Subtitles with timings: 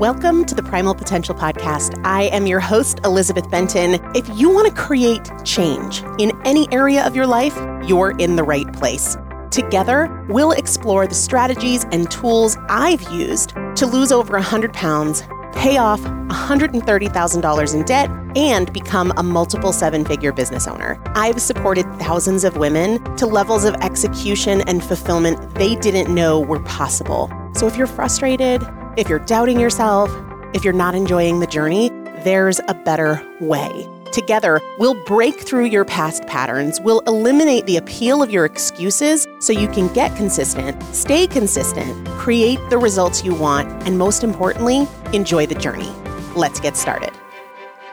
[0.00, 2.00] Welcome to the Primal Potential Podcast.
[2.06, 4.00] I am your host, Elizabeth Benton.
[4.16, 7.54] If you want to create change in any area of your life,
[7.86, 9.18] you're in the right place.
[9.50, 15.22] Together, we'll explore the strategies and tools I've used to lose over 100 pounds,
[15.52, 20.98] pay off $130,000 in debt, and become a multiple seven figure business owner.
[21.08, 26.60] I've supported thousands of women to levels of execution and fulfillment they didn't know were
[26.60, 27.30] possible.
[27.52, 28.66] So if you're frustrated,
[28.96, 30.10] if you're doubting yourself,
[30.52, 31.90] if you're not enjoying the journey,
[32.24, 33.86] there's a better way.
[34.12, 39.52] Together, we'll break through your past patterns, we'll eliminate the appeal of your excuses so
[39.52, 45.46] you can get consistent, stay consistent, create the results you want, and most importantly, enjoy
[45.46, 45.90] the journey.
[46.34, 47.12] Let's get started.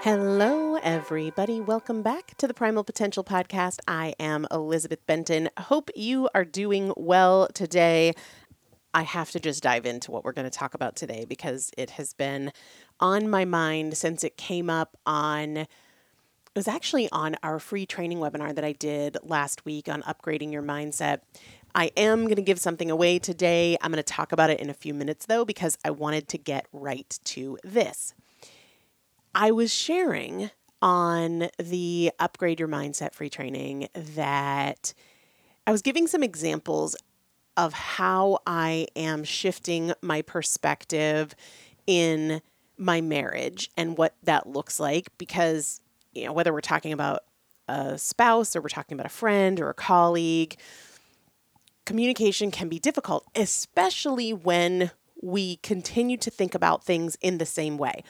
[0.02, 1.62] Hello, everybody.
[1.62, 3.80] Welcome back to the Primal Potential Podcast.
[3.88, 5.50] I am Elizabeth Benton.
[5.58, 8.14] Hope you are doing well today.
[8.98, 11.92] I have to just dive into what we're going to talk about today because it
[11.92, 12.52] has been
[13.00, 15.68] on my mind since it came up on it
[16.56, 20.64] was actually on our free training webinar that I did last week on upgrading your
[20.64, 21.20] mindset.
[21.76, 23.78] I am going to give something away today.
[23.82, 26.40] I'm going to talk about it in a few minutes though, because I wanted to
[26.40, 28.16] get right to this.
[29.36, 30.50] I was sharing
[30.82, 34.96] on the Upgrade Your Mindset free training that
[35.68, 36.96] I was giving some examples
[37.58, 41.36] of how I am shifting my perspective
[41.88, 42.42] in
[42.78, 45.82] my marriage and what that looks like because
[46.14, 47.22] you know, whether we're talking about
[47.68, 50.56] a spouse or we're talking about a friend or a colleague,
[51.86, 54.92] communication can be difficult, especially when
[55.22, 58.04] we continue to think about things in the same way.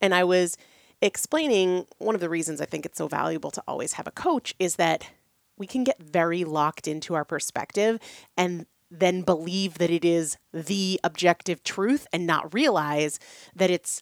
[0.00, 0.56] And I was
[1.02, 4.54] explaining one of the reasons I think it's so valuable to always have a coach
[4.58, 5.10] is that
[5.56, 7.98] we can get very locked into our perspective
[8.36, 8.66] and
[8.98, 13.18] then believe that it is the objective truth and not realize
[13.54, 14.00] that it's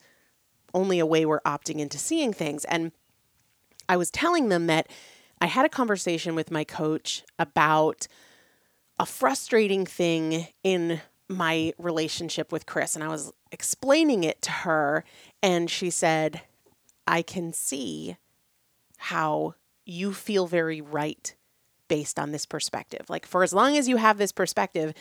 [0.74, 2.64] only a way we're opting into seeing things.
[2.66, 2.92] And
[3.88, 4.88] I was telling them that
[5.40, 8.06] I had a conversation with my coach about
[8.98, 12.94] a frustrating thing in my relationship with Chris.
[12.94, 15.04] And I was explaining it to her,
[15.42, 16.42] and she said,
[17.06, 18.16] I can see
[18.98, 21.34] how you feel very right
[21.92, 23.10] based on this perspective.
[23.10, 24.94] Like, for as long as you have this perspective,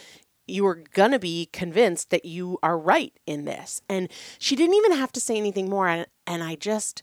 [0.45, 3.81] you are going to be convinced that you are right in this.
[3.87, 5.87] And she didn't even have to say anything more.
[5.87, 7.01] And, and I just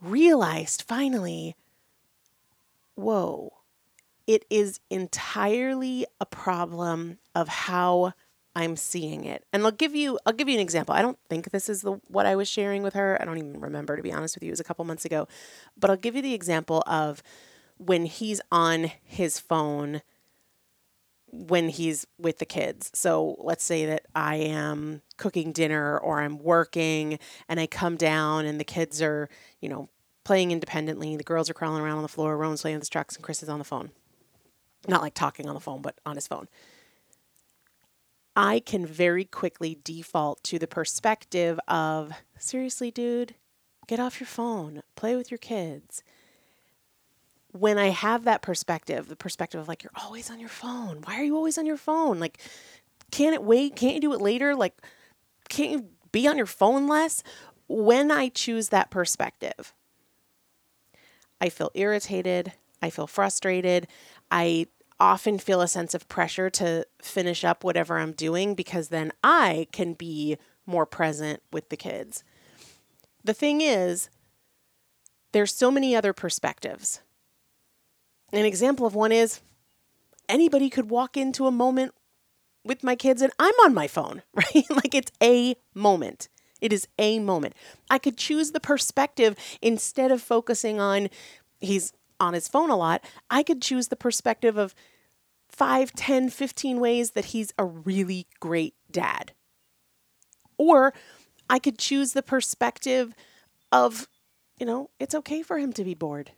[0.00, 1.56] realized finally
[2.94, 3.52] whoa,
[4.28, 8.12] it is entirely a problem of how
[8.54, 9.44] I'm seeing it.
[9.52, 10.94] And I'll give you I'll give you an example.
[10.94, 13.18] I don't think this is the what I was sharing with her.
[13.20, 14.50] I don't even remember to be honest with you.
[14.50, 15.26] It was a couple months ago.
[15.76, 17.20] But I'll give you the example of
[17.86, 20.02] when he's on his phone
[21.32, 22.90] when he's with the kids.
[22.94, 28.44] So let's say that I am cooking dinner or I'm working and I come down
[28.44, 29.88] and the kids are, you know,
[30.24, 31.16] playing independently.
[31.16, 32.36] The girls are crawling around on the floor.
[32.36, 33.92] Rowan's playing with his trucks and Chris is on the phone.
[34.86, 36.48] Not like talking on the phone, but on his phone.
[38.36, 43.36] I can very quickly default to the perspective of seriously, dude,
[43.86, 46.02] get off your phone, play with your kids
[47.52, 51.02] when I have that perspective, the perspective of like, you're always on your phone.
[51.04, 52.18] Why are you always on your phone?
[52.18, 52.38] Like,
[53.10, 53.76] can't it wait?
[53.76, 54.56] Can't you do it later?
[54.56, 54.74] Like,
[55.48, 57.22] can't you be on your phone less?
[57.68, 59.74] When I choose that perspective,
[61.40, 62.52] I feel irritated.
[62.80, 63.86] I feel frustrated.
[64.30, 64.66] I
[64.98, 69.66] often feel a sense of pressure to finish up whatever I'm doing because then I
[69.72, 72.24] can be more present with the kids.
[73.24, 74.08] The thing is,
[75.32, 77.00] there's so many other perspectives
[78.32, 79.40] an example of one is
[80.28, 81.94] anybody could walk into a moment
[82.64, 84.64] with my kids and I'm on my phone, right?
[84.70, 86.28] like it's a moment.
[86.60, 87.54] It is a moment.
[87.90, 91.08] I could choose the perspective instead of focusing on
[91.60, 93.04] he's on his phone a lot.
[93.30, 94.74] I could choose the perspective of
[95.48, 99.32] 5, 10, 15 ways that he's a really great dad.
[100.56, 100.94] Or
[101.50, 103.12] I could choose the perspective
[103.72, 104.08] of,
[104.58, 106.30] you know, it's okay for him to be bored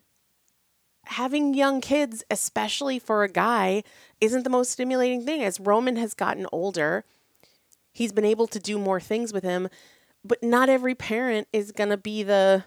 [1.06, 3.82] having young kids, especially for a guy,
[4.20, 5.42] isn't the most stimulating thing.
[5.42, 7.04] As Roman has gotten older,
[7.92, 9.68] he's been able to do more things with him,
[10.24, 12.64] but not every parent is going to be the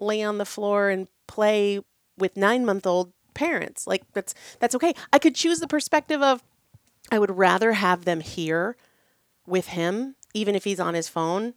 [0.00, 1.80] lay on the floor and play
[2.16, 3.86] with 9-month-old parents.
[3.86, 4.94] Like that's that's okay.
[5.12, 6.42] I could choose the perspective of
[7.10, 8.76] I would rather have them here
[9.46, 11.54] with him even if he's on his phone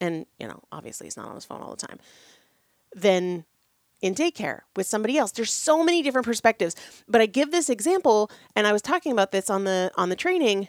[0.00, 1.98] and, you know, obviously he's not on his phone all the time.
[2.94, 3.44] Than
[4.00, 5.32] in daycare with somebody else.
[5.32, 6.74] There's so many different perspectives.
[7.08, 10.16] But I give this example and I was talking about this on the on the
[10.16, 10.68] training.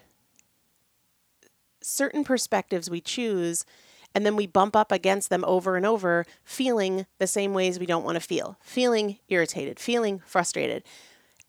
[1.82, 3.66] certain perspectives we choose
[4.14, 7.86] and then we bump up against them over and over, feeling the same ways we
[7.86, 10.84] don't want to feel, feeling irritated, feeling frustrated.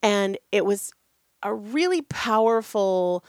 [0.02, 0.92] And it was
[1.42, 3.24] a really powerful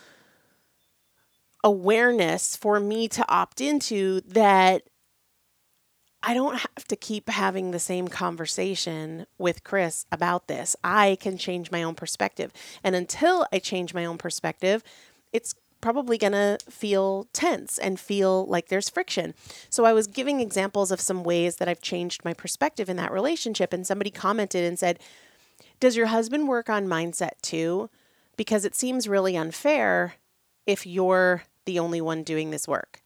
[1.64, 4.84] awareness for me to opt into that
[6.26, 10.74] I don't have to keep having the same conversation with Chris about this.
[10.82, 12.54] I can change my own perspective.
[12.82, 14.84] And until I change my own perspective,
[15.34, 19.34] it's probably going to feel tense and feel like there's friction.
[19.70, 23.12] So I was giving examples of some ways that I've changed my perspective in that
[23.12, 23.74] relationship.
[23.74, 25.00] And somebody commented and said,
[25.82, 27.90] Does your husband work on mindset too?
[28.38, 30.14] Because it seems really unfair
[30.66, 33.03] if you're the only one doing this work.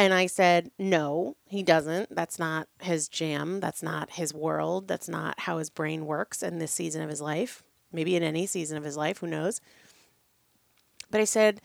[0.00, 2.16] And I said, No, he doesn't.
[2.16, 3.60] That's not his jam.
[3.60, 4.88] That's not his world.
[4.88, 7.62] That's not how his brain works in this season of his life.
[7.92, 9.60] Maybe in any season of his life, who knows?
[11.10, 11.60] But I said,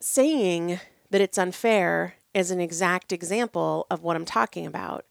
[0.00, 5.04] saying that it's unfair is an exact example of what I'm talking about.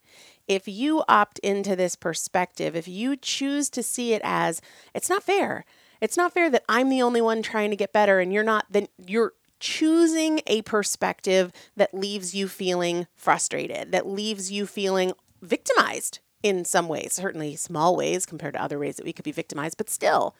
[0.49, 4.61] If you opt into this perspective, if you choose to see it as
[4.93, 5.63] it's not fair,
[6.01, 8.65] it's not fair that I'm the only one trying to get better and you're not,
[8.69, 16.19] then you're choosing a perspective that leaves you feeling frustrated, that leaves you feeling victimized
[16.41, 19.77] in some ways, certainly small ways compared to other ways that we could be victimized,
[19.77, 20.35] but still.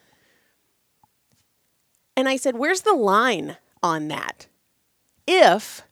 [2.16, 4.48] And I said, Where's the line on that?
[5.28, 5.84] If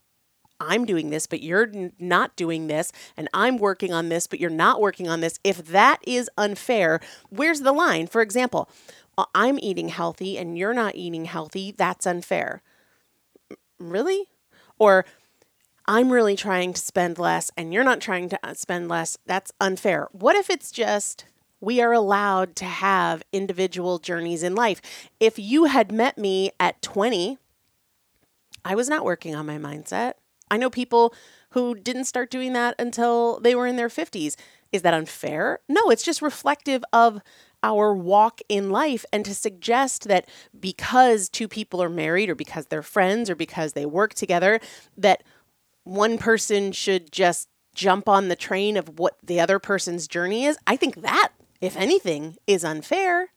[0.60, 4.50] I'm doing this, but you're not doing this, and I'm working on this, but you're
[4.50, 8.08] not working on this, if that is unfair, where's the line?
[8.08, 8.70] For example,
[9.36, 12.62] I'm eating healthy and you're not eating healthy, that's unfair.
[13.80, 14.30] Really?
[14.80, 15.06] Or
[15.86, 19.52] I'm really trying to spend less and you're not trying to uh, spend less, that's
[19.62, 20.08] unfair.
[20.12, 21.26] What if it's just
[21.60, 24.82] we are allowed to have individual journeys in life.
[25.20, 27.38] If you had met me at 20,
[28.64, 30.14] I was not working on my mindset.
[30.52, 31.14] I know people
[31.52, 34.36] who didn't start doing that until they were in their 50s.
[34.72, 35.60] Is that unfair?
[35.68, 37.22] No, it's just reflective of
[37.64, 40.30] our walk in life and to suggest that
[40.60, 44.60] because two people are married or because they're friends or because they work together
[44.98, 45.24] that
[45.84, 50.58] one person should just jump on the train of what the other person's journey is.
[50.68, 51.32] I think that
[51.62, 53.30] if anything, is unfair.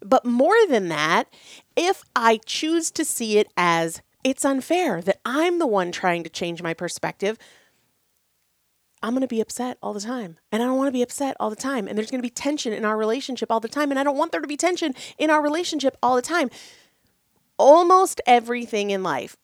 [0.00, 1.24] But more than that,
[1.76, 6.30] if I choose to see it as it's unfair that I'm the one trying to
[6.30, 7.38] change my perspective,
[9.02, 10.38] I'm going to be upset all the time.
[10.52, 11.88] And I don't want to be upset all the time.
[11.88, 13.90] And there's going to be tension in our relationship all the time.
[13.90, 16.50] And I don't want there to be tension in our relationship all the time.
[17.58, 19.36] Almost everything in life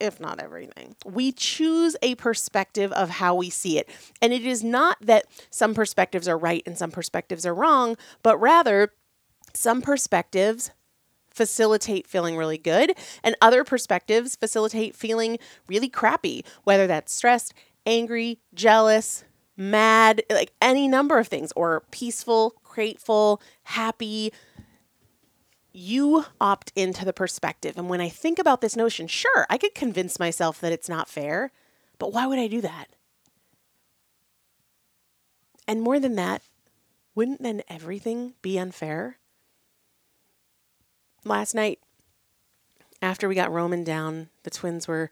[0.00, 0.96] if not everything.
[1.04, 3.88] We choose a perspective of how we see it.
[4.20, 8.38] And it is not that some perspectives are right and some perspectives are wrong, but
[8.38, 8.94] rather
[9.54, 10.70] some perspectives
[11.30, 15.38] facilitate feeling really good and other perspectives facilitate feeling
[15.68, 17.54] really crappy, whether that's stressed,
[17.86, 19.24] angry, jealous,
[19.56, 24.32] mad, like any number of things, or peaceful, grateful, happy,
[25.72, 27.76] you opt into the perspective.
[27.76, 31.08] And when I think about this notion, sure, I could convince myself that it's not
[31.08, 31.52] fair,
[31.98, 32.86] but why would I do that?
[35.68, 36.42] And more than that,
[37.14, 39.18] wouldn't then everything be unfair?
[41.24, 41.78] Last night,
[43.02, 45.10] after we got Roman down, the twins were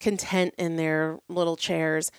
[0.00, 2.10] content in their little chairs.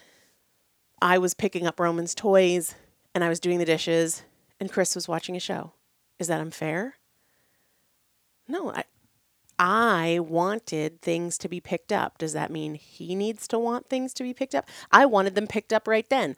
[1.01, 2.75] I was picking up Roman's toys
[3.13, 4.24] and I was doing the dishes,
[4.60, 5.74] and Chris was watching a show.
[6.19, 6.96] Is that unfair?
[8.48, 8.84] No, I
[9.60, 12.19] I wanted things to be picked up.
[12.19, 14.67] Does that mean he needs to want things to be picked up?
[14.91, 16.36] I wanted them picked up right then.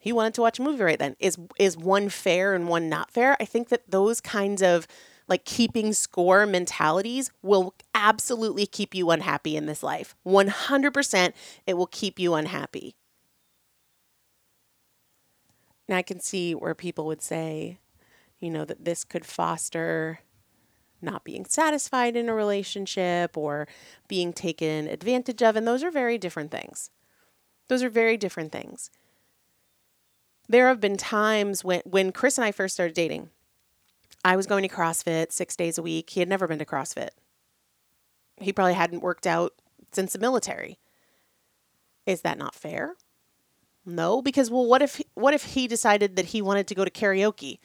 [0.00, 1.16] He wanted to watch a movie right then.
[1.18, 3.36] Is is one fair and one not fair?
[3.40, 4.86] I think that those kinds of
[5.28, 10.16] like keeping score mentalities will absolutely keep you unhappy in this life.
[10.26, 11.32] 100%
[11.66, 12.96] it will keep you unhappy.
[15.88, 17.78] Now I can see where people would say,
[18.40, 20.20] you know, that this could foster
[21.00, 23.68] not being satisfied in a relationship or
[24.08, 25.56] being taken advantage of.
[25.56, 26.90] And those are very different things.
[27.68, 28.90] Those are very different things.
[30.48, 33.30] There have been times when, when Chris and I first started dating,
[34.24, 36.10] I was going to CrossFit six days a week.
[36.10, 37.10] He had never been to CrossFit.
[38.36, 39.54] He probably hadn't worked out
[39.92, 40.78] since the military.
[42.06, 42.96] Is that not fair?
[43.84, 46.90] No, because well, what if what if he decided that he wanted to go to
[46.90, 47.58] karaoke,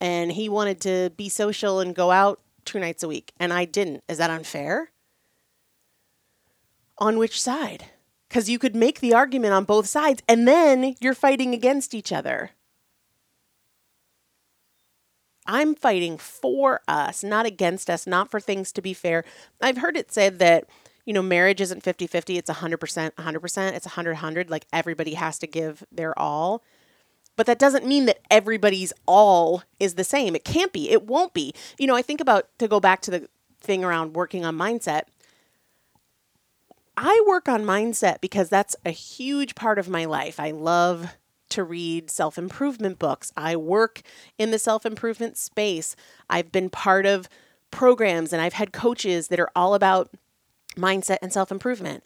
[0.00, 3.64] and he wanted to be social and go out two nights a week and I
[3.64, 4.04] didn't.
[4.08, 4.90] Is that unfair?
[6.98, 7.86] On which side?
[8.28, 12.12] Because you could make the argument on both sides and then you're fighting against each
[12.12, 12.52] other.
[15.46, 19.24] I'm fighting for us, not against us, not for things to be fair.
[19.60, 20.68] I've heard it said that,
[21.04, 24.50] you know, marriage isn't 50 50, it's 100%, 100%, it's 100 100.
[24.50, 26.62] Like everybody has to give their all.
[27.36, 30.36] But that doesn't mean that everybody's all is the same.
[30.36, 30.90] It can't be.
[30.90, 31.54] It won't be.
[31.78, 33.28] You know, I think about to go back to the
[33.60, 35.04] thing around working on mindset.
[36.96, 40.38] I work on mindset because that's a huge part of my life.
[40.38, 41.16] I love
[41.50, 43.32] to read self improvement books.
[43.36, 44.02] I work
[44.38, 45.96] in the self improvement space.
[46.28, 47.28] I've been part of
[47.70, 50.10] programs and I've had coaches that are all about
[50.76, 52.04] mindset and self improvement.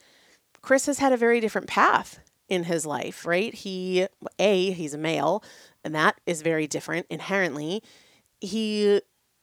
[0.62, 3.54] Chris has had a very different path in his life, right?
[3.54, 4.06] He,
[4.38, 5.42] A, he's a male,
[5.82, 7.82] and that is very different inherently.
[8.40, 9.00] He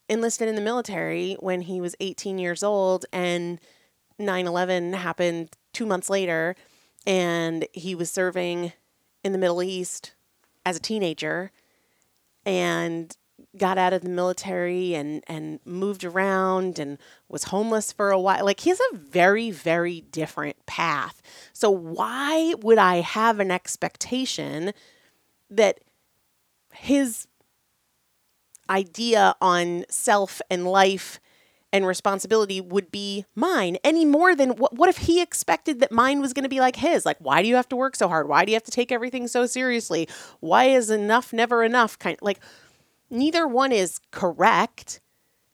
[0.10, 3.60] enlisted in the military when he was 18 years old, and
[4.20, 6.56] 9 11 happened two months later,
[7.06, 8.74] and he was serving
[9.24, 10.14] in the Middle East
[10.66, 11.52] as a teenager
[12.46, 13.16] and
[13.58, 16.98] got out of the military and and moved around and
[17.28, 18.46] was homeless for a while.
[18.46, 21.22] Like he has a very very different path.
[21.54, 24.74] So why would i have an expectation
[25.50, 25.80] that
[26.74, 27.28] his
[28.70, 31.20] idea on self and life
[31.74, 36.22] and responsibility would be mine any more than what, what if he expected that mine
[36.22, 37.06] was going to be like his?
[37.06, 38.28] Like why do you have to work so hard?
[38.28, 40.08] Why do you have to take everything so seriously?
[40.40, 42.40] Why is enough never enough kind of like
[43.10, 45.02] neither one is correct.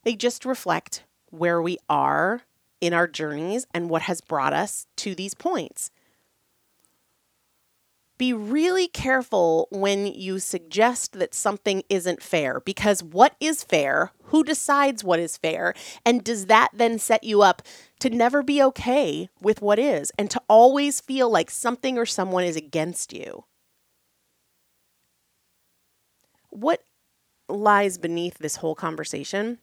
[0.04, 2.42] They just reflect where we are
[2.80, 5.92] in our journeys and what has brought us to these points
[8.18, 14.12] be really careful when you suggest that something isn't fair because what is fair?
[14.26, 15.74] Who decides what is fair?
[16.06, 17.62] And does that then set you up
[18.00, 22.44] to never be okay with what is and to always feel like something or someone
[22.44, 23.46] is against you?
[26.50, 26.82] What
[27.50, 29.60] lies beneath this whole conversation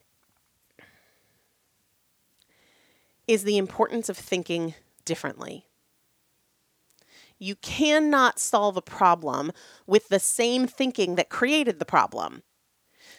[3.26, 5.66] is the importance of thinking differently.
[7.44, 9.52] You cannot solve a problem
[9.86, 12.42] with the same thinking that created the problem.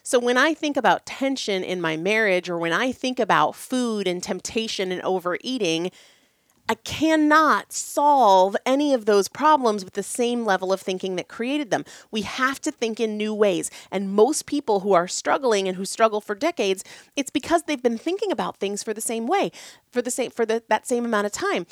[0.01, 4.07] So when I think about tension in my marriage or when I think about food
[4.07, 5.91] and temptation and overeating,
[6.67, 11.69] I cannot solve any of those problems with the same level of thinking that created
[11.69, 11.85] them.
[12.09, 13.69] We have to think in new ways.
[13.91, 16.83] And most people who are struggling and who struggle for decades,
[17.15, 19.51] it's because they've been thinking about things for the same way,
[19.91, 21.67] for the same for the, that same amount of time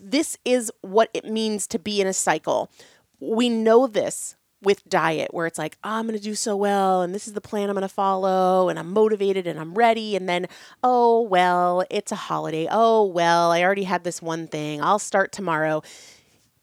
[0.00, 2.70] this is what it means to be in a cycle.
[3.20, 7.02] We know this with diet where it's like, oh, I'm going to do so well
[7.02, 10.16] and this is the plan I'm going to follow and I'm motivated and I'm ready.
[10.16, 10.46] And then,
[10.82, 12.66] oh, well, it's a holiday.
[12.70, 14.82] Oh, well, I already had this one thing.
[14.82, 15.82] I'll start tomorrow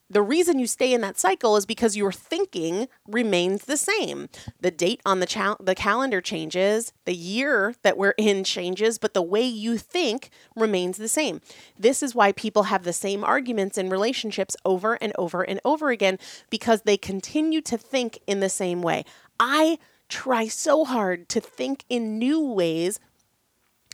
[0.10, 4.30] the reason you stay in that cycle is because your thinking remains the same.
[4.62, 9.14] The date on the cal- the calendar changes, the year that we're in changes, but
[9.14, 11.42] the way you think remains the same.
[11.78, 15.90] This is why people have the same arguments in relationships over and over and over
[15.90, 16.20] again
[16.50, 19.06] because they continue to think in the same way.
[19.40, 23.00] I try so hard to think in new ways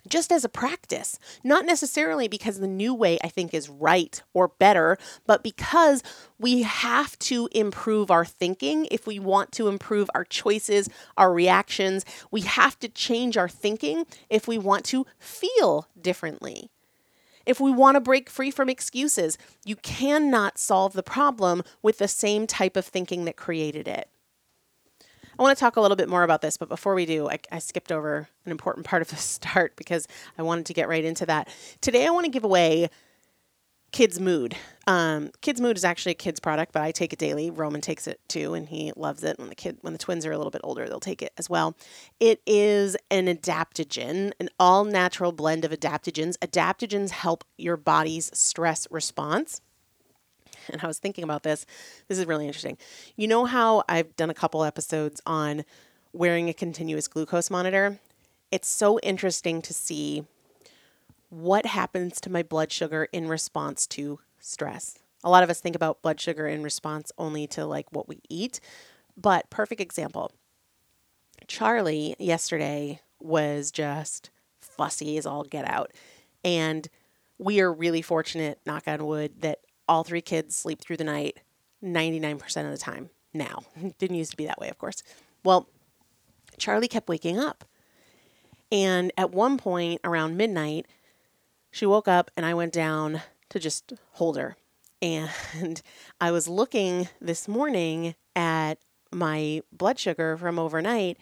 [0.08, 4.50] just as a practice, not necessarily because the new way I think is right or
[4.50, 6.04] better, but because
[6.40, 12.06] we have to improve our thinking if we want to improve our choices, our reactions.
[12.32, 16.70] We have to change our thinking if we want to feel differently.
[17.46, 22.08] If we want to break free from excuses, you cannot solve the problem with the
[22.08, 24.11] same type of thinking that created it.
[25.42, 27.40] I want to talk a little bit more about this, but before we do, I,
[27.52, 30.08] I skipped over an important part of the start because
[30.38, 31.50] I wanted to get right into that.
[31.82, 32.92] Today, I want to give away
[33.92, 34.56] Kids Mood.
[34.86, 37.50] Um, Kids Mood is actually a kids product, but I take it daily.
[37.50, 39.40] Roman takes it too, and he loves it.
[39.40, 41.50] When the kid, when the twins are a little bit older, they'll take it as
[41.50, 41.76] well.
[42.20, 46.38] It is an adaptogen, an all natural blend of adaptogens.
[46.38, 49.60] Adaptogens help your body's stress response
[50.72, 51.66] and I was thinking about this.
[52.08, 52.78] This is really interesting.
[53.16, 55.64] You know how I've done a couple episodes on
[56.14, 58.00] wearing a continuous glucose monitor?
[58.52, 60.26] It's so interesting to see
[61.30, 65.00] what happens to my blood sugar in response to stress.
[65.24, 68.22] A lot of us think about blood sugar in response only to like what we
[68.28, 68.60] eat,
[69.16, 70.32] but perfect example.
[71.48, 75.92] Charlie yesterday was just fussy as all get out.
[76.44, 76.88] And
[77.38, 79.60] we are really fortunate, knock on wood, that
[79.92, 81.42] all three kids sleep through the night
[81.84, 83.64] 99% of the time now.
[84.00, 85.04] Didn't used to be that way, of course.
[85.44, 85.68] Well,
[86.58, 87.66] Charlie kept waking up.
[88.72, 90.86] And at one point around midnight,
[91.72, 94.56] she woke up and I went down to just hold her.
[95.02, 95.82] And
[96.22, 98.76] I was looking this morning at
[99.12, 101.18] my blood sugar from overnight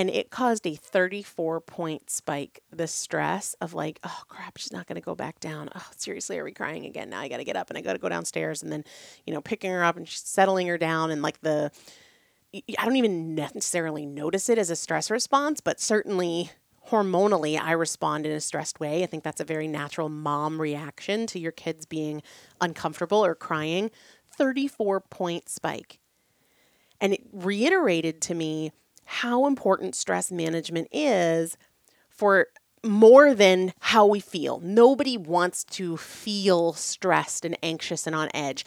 [0.00, 2.62] And it caused a 34 point spike.
[2.72, 5.68] The stress of like, oh crap, she's not going to go back down.
[5.74, 7.10] Oh, seriously, are we crying again?
[7.10, 8.82] Now I got to get up and I got to go downstairs and then,
[9.26, 11.70] you know, picking her up and settling her down and like the,
[12.54, 16.50] I don't even necessarily notice it as a stress response, but certainly
[16.88, 19.02] hormonally, I respond in a stressed way.
[19.02, 22.22] I think that's a very natural mom reaction to your kids being
[22.58, 23.90] uncomfortable or crying.
[24.34, 25.98] 34 point spike.
[27.02, 28.72] And it reiterated to me
[29.10, 31.58] how important stress management is
[32.08, 32.46] for
[32.84, 34.60] more than how we feel.
[34.60, 38.64] Nobody wants to feel stressed and anxious and on edge.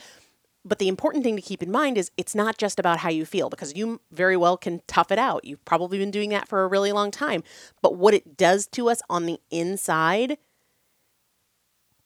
[0.66, 3.26] But the important thing to keep in mind is it's not just about how you
[3.26, 5.46] feel because you very well can tough it out.
[5.46, 7.42] You've probably been doing that for a really long time.
[7.82, 10.38] But what it does to us on the inside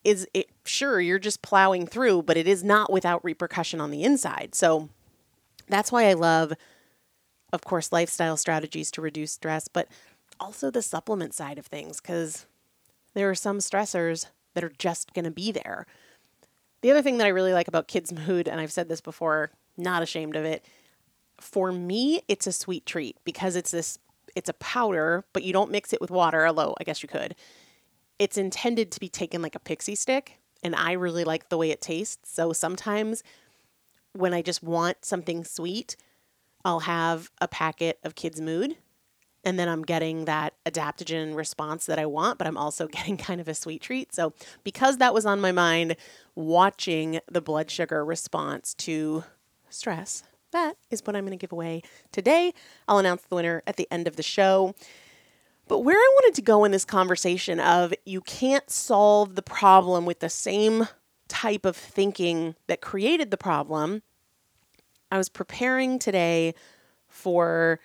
[0.04, 4.04] is it sure you're just plowing through, but it is not without repercussion on the
[4.04, 4.54] inside.
[4.54, 4.90] So
[5.68, 6.54] that's why I love
[7.54, 9.88] of course lifestyle strategies to reduce stress, but
[10.40, 12.46] also the supplement side of things cuz
[13.14, 15.86] there are some stressors that are just going to be there.
[16.82, 19.52] The other thing that I really like about Kids Mood, and I've said this before,
[19.78, 20.66] not ashamed of it,
[21.40, 24.00] for me, it's a sweet treat because it's this,
[24.36, 27.36] it's a powder, but you don't mix it with water, although I guess you could.
[28.20, 31.70] It's intended to be taken like a pixie stick, and I really like the way
[31.70, 32.34] it tastes.
[32.34, 33.24] So sometimes
[34.14, 35.96] when I just want something sweet,
[36.68, 38.76] I'll have a packet of Kids Mood
[39.46, 43.40] and then I'm getting that adaptogen response that I want, but I'm also getting kind
[43.40, 44.14] of a sweet treat.
[44.14, 44.34] So,
[44.66, 45.96] because that was on my mind,
[46.36, 49.24] watching the blood sugar response to
[49.70, 52.54] stress, that is what I'm going to give away today.
[52.86, 54.76] I'll announce the winner at the end of the show.
[55.70, 60.06] But where I wanted to go in this conversation of you can't solve the problem
[60.06, 60.90] with the same
[61.30, 64.02] type of thinking that created the problem,
[65.12, 66.54] I was preparing today
[67.08, 67.80] for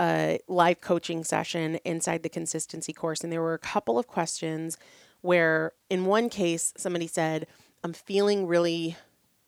[0.00, 4.76] a live coaching session inside the consistency course, and there were a couple of questions
[5.20, 7.46] where, in one case, somebody said,
[7.84, 8.96] I'm feeling really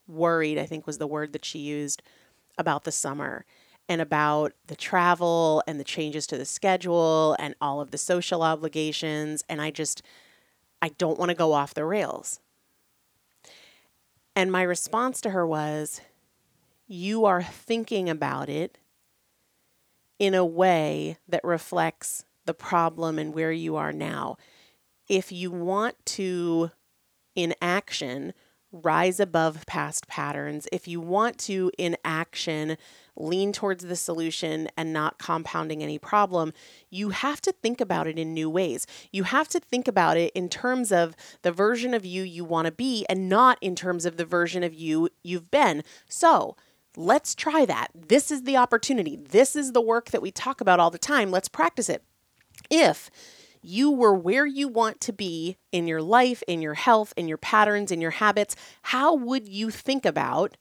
[0.06, 2.02] worried, I think was the word that she used
[2.56, 3.44] about the summer
[3.88, 8.42] and about the travel and the changes to the schedule and all of the social
[8.42, 9.44] obligations.
[9.48, 10.02] And I just,
[10.80, 12.40] I don't want to go off the rails.
[14.36, 16.00] And my response to her was,
[16.86, 18.78] You are thinking about it
[20.18, 24.36] in a way that reflects the problem and where you are now.
[25.08, 26.70] If you want to,
[27.34, 28.34] in action,
[28.70, 32.76] rise above past patterns, if you want to, in action,
[33.16, 36.52] lean towards the solution and not compounding any problem,
[36.90, 38.86] you have to think about it in new ways.
[39.12, 42.66] You have to think about it in terms of the version of you you want
[42.66, 45.82] to be and not in terms of the version of you you've been.
[46.08, 46.56] So,
[46.96, 47.88] Let's try that.
[47.94, 49.16] This is the opportunity.
[49.16, 51.30] This is the work that we talk about all the time.
[51.30, 52.04] Let's practice it.
[52.70, 53.10] If
[53.62, 57.38] you were where you want to be in your life, in your health, in your
[57.38, 60.56] patterns, in your habits, how would you think about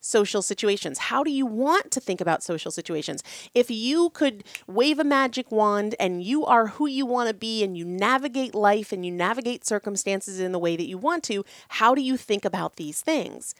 [0.00, 0.98] social situations?
[0.98, 3.22] How do you want to think about social situations?
[3.54, 7.64] If you could wave a magic wand and you are who you want to be
[7.64, 11.44] and you navigate life and you navigate circumstances in the way that you want to,
[11.68, 13.54] how do you think about these things?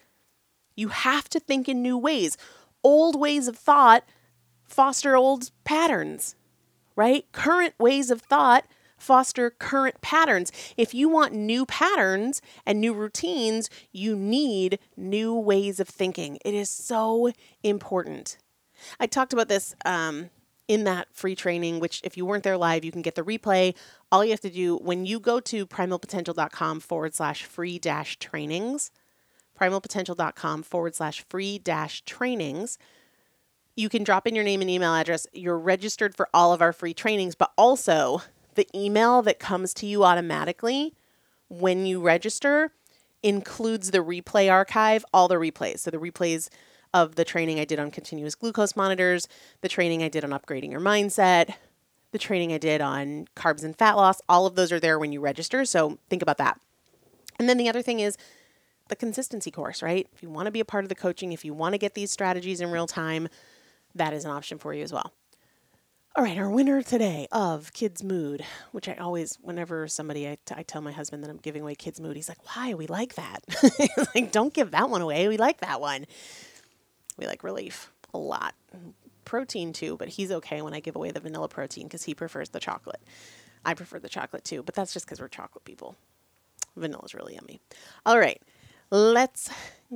[0.74, 2.36] You have to think in new ways.
[2.82, 4.04] Old ways of thought
[4.64, 6.34] foster old patterns,
[6.96, 7.24] right?
[7.32, 8.64] Current ways of thought
[8.96, 10.50] foster current patterns.
[10.76, 16.38] If you want new patterns and new routines, you need new ways of thinking.
[16.44, 17.30] It is so
[17.62, 18.38] important.
[18.98, 20.30] I talked about this um,
[20.68, 23.74] in that free training, which if you weren't there live, you can get the replay.
[24.10, 28.90] All you have to do when you go to primalpotential.com forward slash free dash trainings,
[29.58, 32.78] primalpotential.com forward slash free dash trainings.
[33.76, 35.26] You can drop in your name and email address.
[35.32, 38.22] You're registered for all of our free trainings, but also
[38.54, 40.94] the email that comes to you automatically
[41.48, 42.72] when you register
[43.22, 45.80] includes the replay archive, all the replays.
[45.80, 46.48] So the replays
[46.92, 49.26] of the training I did on continuous glucose monitors,
[49.60, 51.54] the training I did on upgrading your mindset,
[52.12, 55.10] the training I did on carbs and fat loss, all of those are there when
[55.10, 55.64] you register.
[55.64, 56.60] So think about that.
[57.38, 58.16] And then the other thing is
[58.88, 60.06] the consistency course, right?
[60.14, 61.94] If you want to be a part of the coaching, if you want to get
[61.94, 63.28] these strategies in real time,
[63.94, 65.12] that is an option for you as well.
[66.16, 70.54] All right, our winner today of Kids Mood, which I always, whenever somebody, I, t-
[70.56, 72.74] I tell my husband that I'm giving away Kids Mood, he's like, why?
[72.74, 73.40] We like that.
[74.14, 75.26] like, don't give that one away.
[75.26, 76.06] We like that one.
[77.18, 78.54] We like relief a lot.
[79.24, 82.50] Protein too, but he's okay when I give away the vanilla protein because he prefers
[82.50, 83.02] the chocolate.
[83.64, 85.96] I prefer the chocolate too, but that's just because we're chocolate people.
[86.76, 87.60] Vanilla is really yummy.
[88.06, 88.40] All right.
[88.90, 89.50] Let's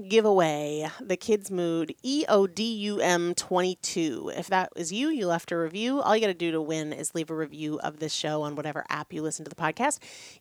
[0.09, 4.33] give away the Kids Mood EODUM 22.
[4.35, 6.01] If that is you, you left a review.
[6.01, 8.55] All you got to do to win is leave a review of this show on
[8.55, 9.99] whatever app you listen to the podcast.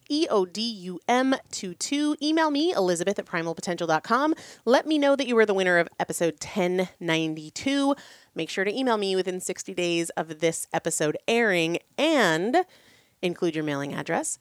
[0.09, 2.15] EODUM 22.
[2.21, 4.33] Email me, Elizabeth at primalpotential.com.
[4.63, 7.95] Let me know that you were the winner of episode 1092.
[8.33, 12.57] Make sure to email me within 60 days of this episode airing and
[13.21, 14.37] include your mailing address.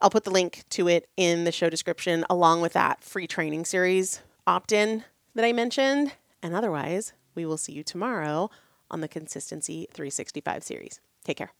[0.00, 3.64] I'll put the link to it in the show description along with that free training
[3.64, 5.04] series opt in
[5.34, 6.12] that I mentioned.
[6.42, 8.50] And otherwise, we will see you tomorrow
[8.90, 11.00] on the Consistency 365 series.
[11.24, 11.52] Take care.